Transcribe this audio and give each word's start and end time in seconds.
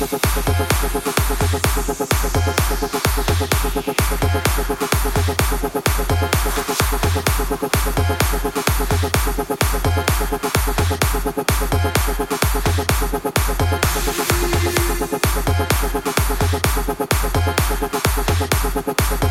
like 0.00 0.12
a 0.12 0.18
bombo. 18.96 19.23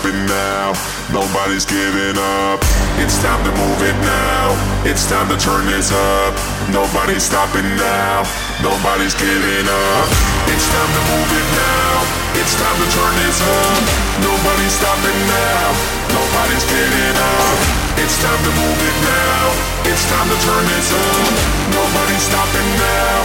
stopping 0.00 0.26
now. 0.26 0.72
Nobody's 1.12 1.66
giving 1.66 2.16
up. 2.16 2.60
It's 3.04 3.20
time 3.20 3.44
to 3.44 3.52
move 3.52 3.80
it 3.84 3.96
now. 4.00 4.56
It's 4.88 5.04
time 5.08 5.28
to 5.28 5.36
turn 5.36 5.66
this 5.66 5.92
up. 5.92 6.32
Nobody's 6.72 7.24
stopping 7.24 7.68
now. 7.76 8.24
Nobody's 8.64 9.14
giving 9.14 9.68
up. 9.68 10.08
It's 10.48 10.66
time 10.72 10.90
to 10.96 11.02
move 11.12 11.30
it 11.36 11.48
now. 11.52 11.92
It's 12.40 12.54
time 12.56 12.76
to 12.80 12.88
turn 12.96 13.14
this 13.28 13.40
up. 13.44 13.82
Nobody's 14.24 14.72
stopping 14.72 15.20
now. 15.28 15.68
Nobody's 16.16 16.64
giving 16.64 17.16
up. 17.20 17.58
It's 18.00 18.16
time 18.24 18.40
to 18.40 18.52
move 18.56 18.80
it 18.80 18.96
now. 19.04 19.44
It's 19.84 20.04
time 20.08 20.28
to 20.32 20.38
turn 20.48 20.64
this 20.64 20.88
up. 20.96 21.28
Nobody's 21.76 22.24
stopping 22.24 22.70
now. 22.80 23.16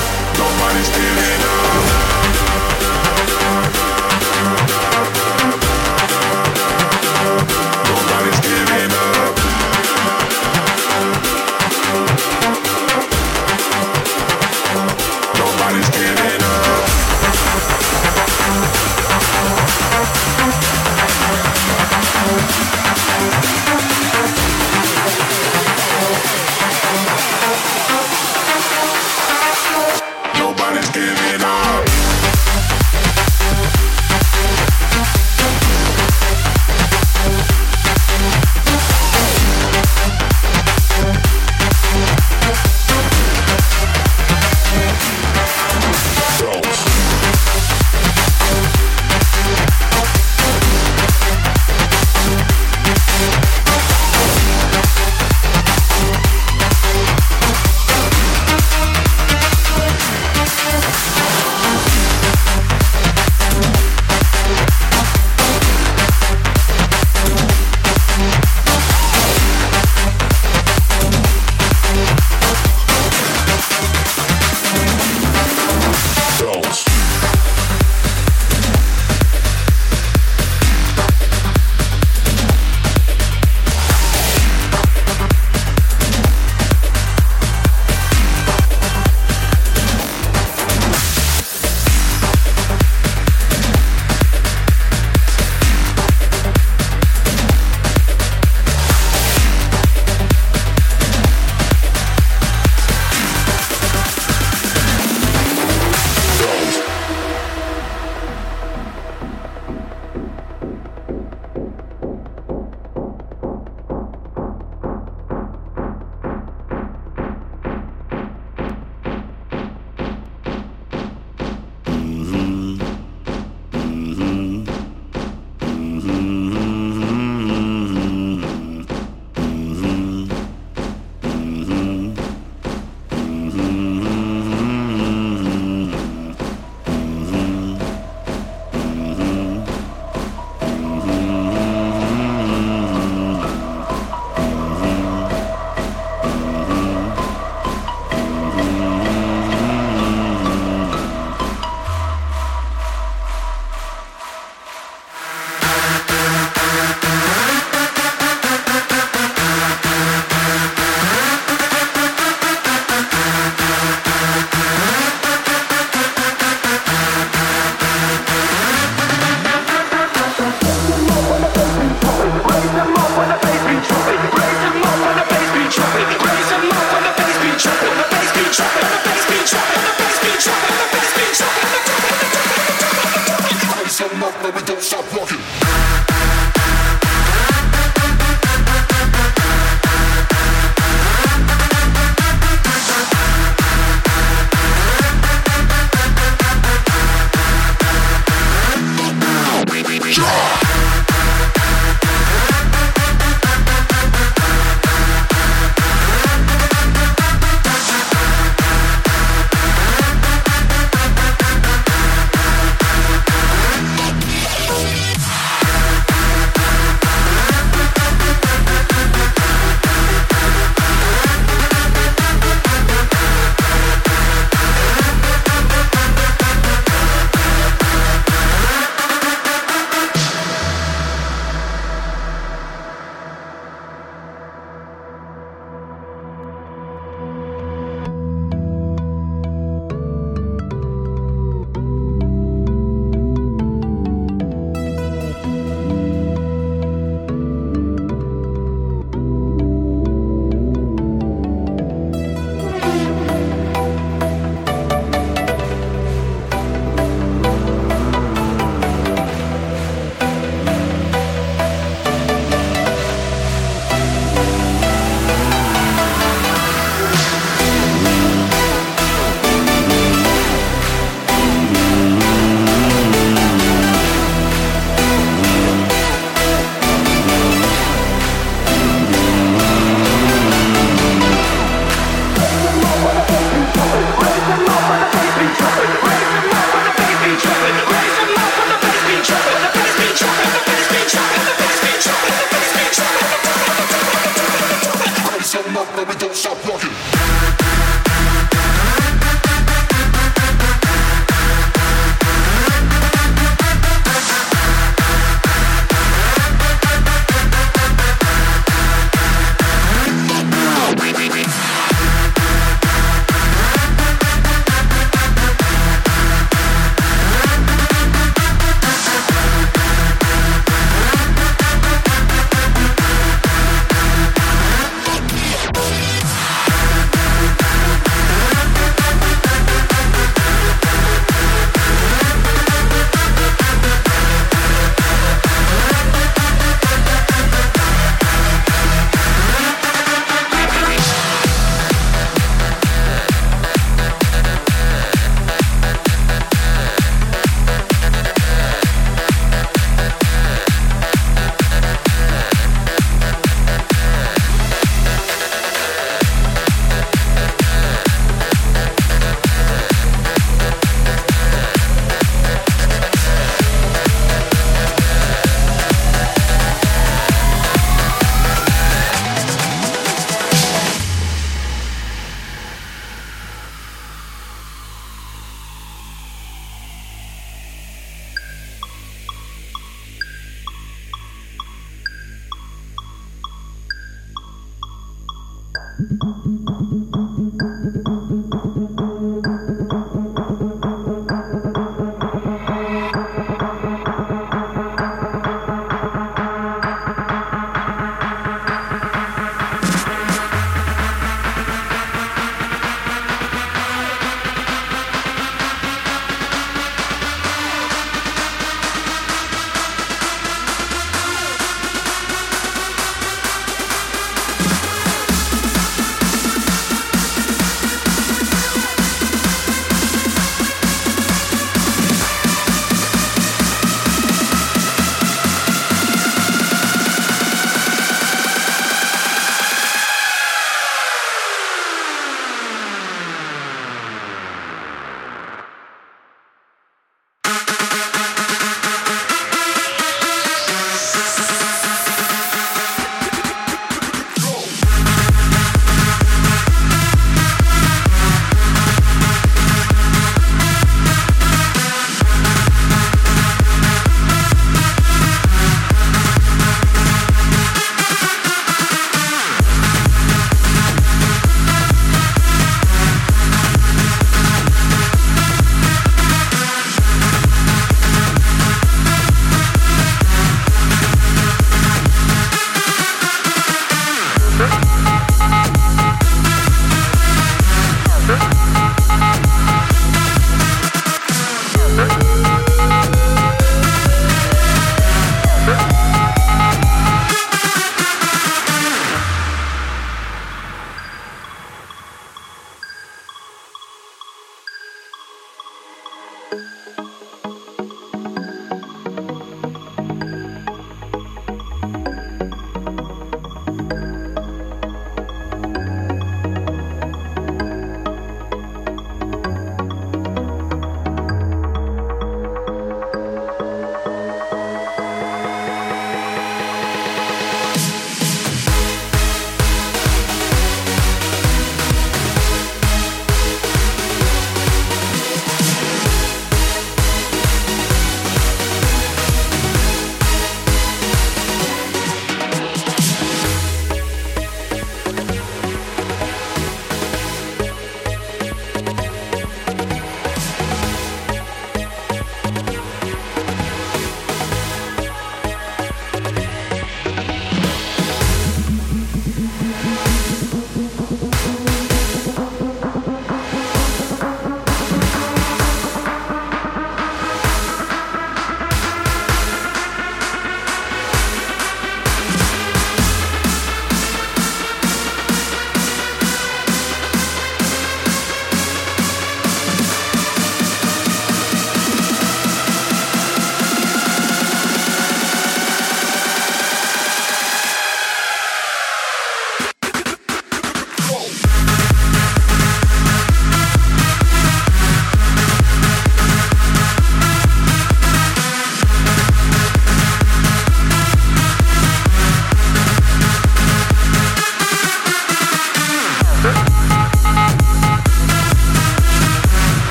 Nobody's 0.44 0.92
giving 0.92 1.42
up. 1.48 2.45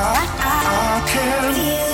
I, 0.00 0.04
I, 0.04 1.02
I, 1.02 1.08
can't. 1.08 1.87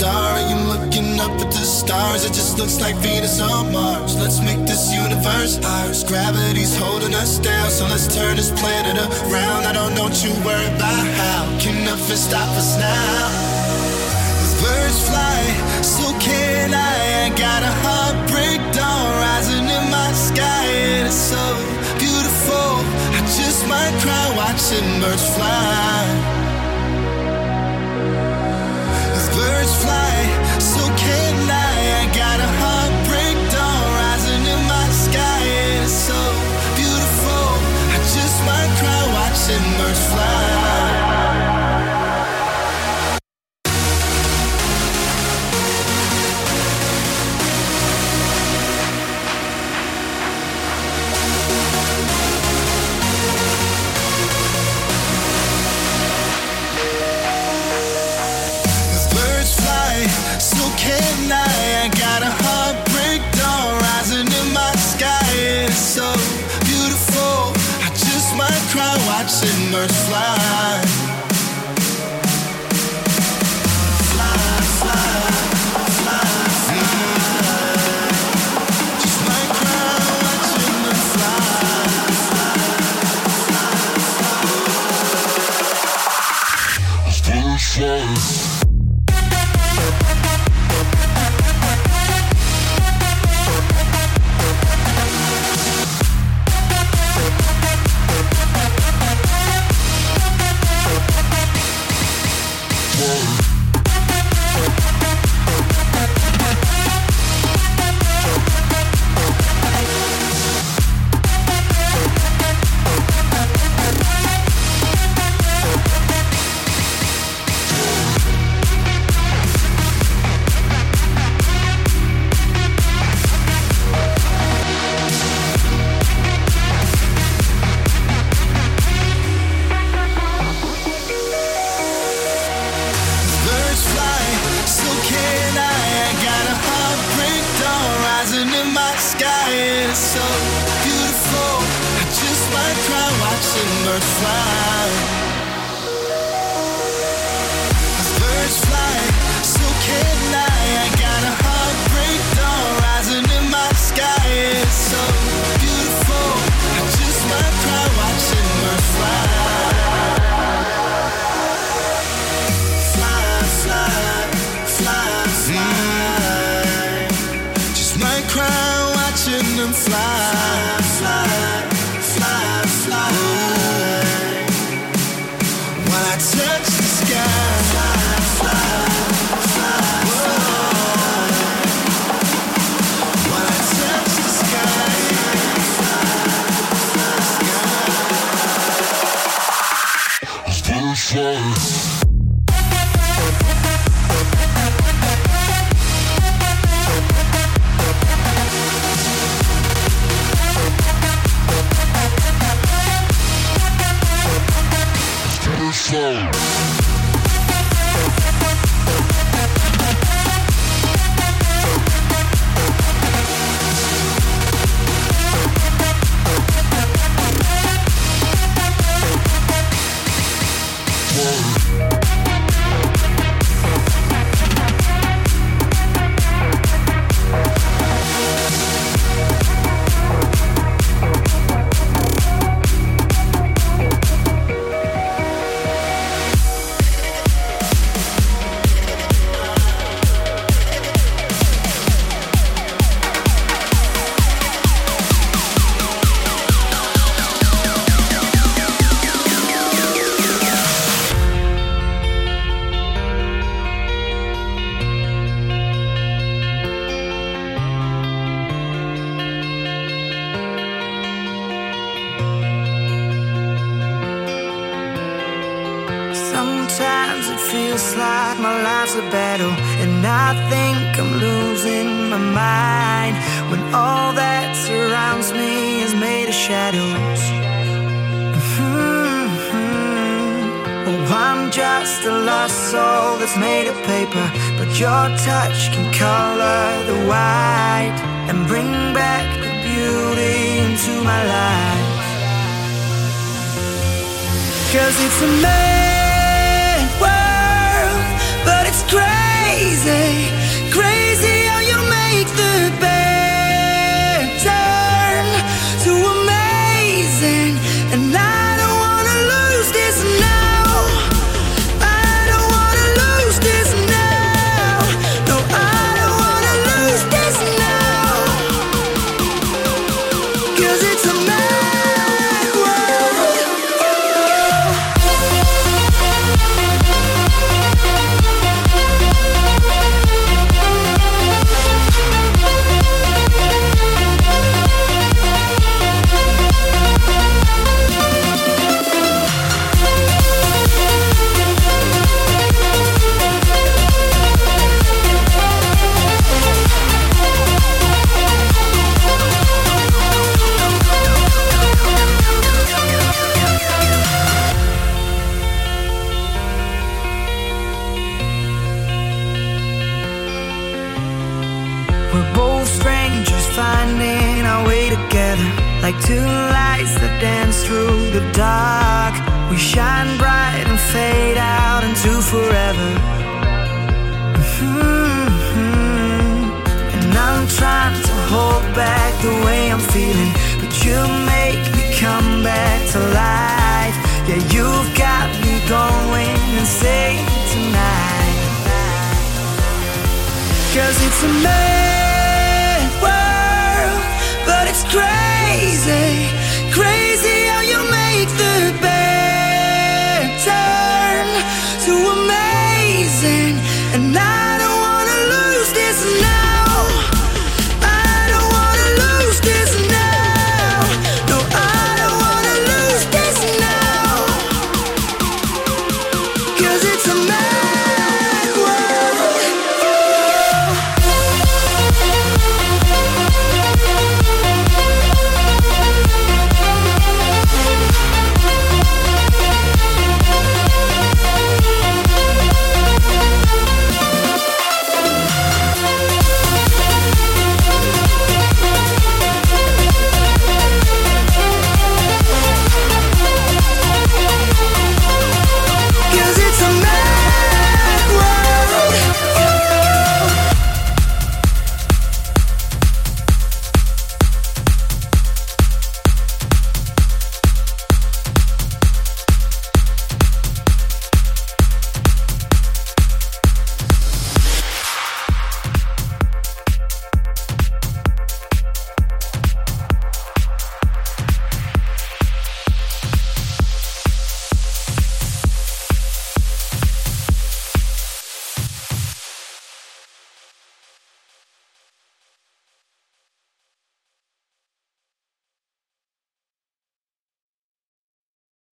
star 0.00 0.40
you're 0.48 0.68
looking 0.72 1.20
up 1.20 1.34
at 1.44 1.50
the 1.52 1.64
stars. 1.78 2.24
It 2.24 2.32
just 2.32 2.58
looks 2.58 2.80
like 2.80 2.96
Venus 3.04 3.38
on 3.38 3.70
Mars. 3.70 4.16
Let's 4.16 4.40
make 4.40 4.60
this 4.64 4.88
universe 4.94 5.60
ours. 5.62 6.04
Gravity's 6.04 6.74
holding 6.74 7.14
us 7.14 7.38
down, 7.38 7.68
so 7.70 7.84
let's 7.84 8.08
turn 8.08 8.36
this 8.36 8.50
planet 8.60 8.96
around. 8.96 9.60
I 9.70 9.72
don't 9.78 9.94
know 9.94 10.08
you 10.24 10.32
worry 10.40 10.68
about 10.76 11.04
how. 11.20 11.40
Can 11.60 11.84
nothing 11.84 12.16
stop 12.16 12.48
us 12.56 12.78
now? 12.78 13.28
As 14.44 14.52
birds 14.64 15.00
fly, 15.08 15.40
so 15.84 16.06
can 16.18 16.72
I. 16.72 16.96
I 17.24 17.28
got 17.36 17.60
a 17.70 17.72
heartbreak 17.84 18.60
dawn 18.72 19.08
rising 19.20 19.66
in 19.76 19.84
my 19.98 20.10
sky, 20.28 20.64
and 20.96 21.08
it's 21.08 21.24
so 21.34 21.44
beautiful. 22.00 22.72
I 23.16 23.20
just 23.36 23.68
might 23.68 23.94
cry 24.00 24.26
watching 24.40 24.88
birds 25.02 25.26
fly. 25.36 26.39
fly. 29.80 30.09